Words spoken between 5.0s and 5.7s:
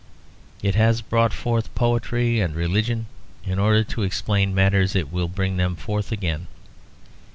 will bring